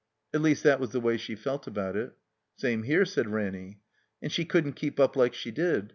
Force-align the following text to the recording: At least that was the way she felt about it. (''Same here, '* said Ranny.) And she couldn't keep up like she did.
At 0.33 0.41
least 0.41 0.63
that 0.63 0.79
was 0.79 0.89
the 0.89 0.99
way 0.99 1.15
she 1.17 1.35
felt 1.35 1.67
about 1.67 1.95
it. 1.95 2.13
(''Same 2.57 2.81
here, 2.81 3.05
'* 3.05 3.05
said 3.05 3.27
Ranny.) 3.29 3.81
And 4.19 4.31
she 4.31 4.45
couldn't 4.45 4.73
keep 4.73 4.99
up 4.99 5.15
like 5.15 5.35
she 5.35 5.51
did. 5.51 5.89